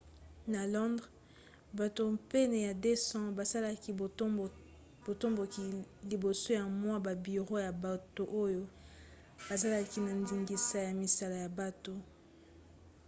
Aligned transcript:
na 0.53 0.61
londres 0.73 1.13
bato 1.79 2.03
pene 2.31 2.57
ya 2.67 2.73
200 2.83 3.35
basalaki 3.37 3.89
botomboki 5.05 5.63
liboso 6.09 6.47
ya 6.59 6.63
mwa 6.81 6.97
babiro 7.05 7.55
ya 7.65 7.71
bato 7.85 8.23
oyo 8.43 8.63
bazalaki 9.47 9.97
na 10.05 10.11
ndingisa 10.21 10.77
ya 10.87 10.91
misala 11.01 11.35
ya 11.43 11.49
bato 11.59 11.93